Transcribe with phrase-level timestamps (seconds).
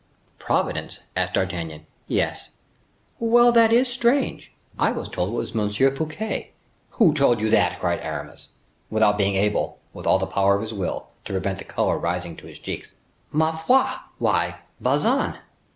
[0.39, 1.85] "Providence?" asked D'Artagnan.
[2.07, 2.49] "Yes."
[3.19, 4.51] "Well, that is strange!
[4.79, 5.69] I was told it was M.
[5.91, 6.53] Fouquet."
[6.97, 8.49] "Who told you that?" cried Aramis,
[8.89, 12.35] without being able, with all the power of his will, to prevent the color rising
[12.37, 12.93] to his cheeks.
[13.31, 13.93] "Ma foi!
[14.17, 15.37] why, Bazin!"